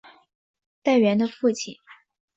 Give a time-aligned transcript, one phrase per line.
[0.81, 1.75] 戴渊的父亲。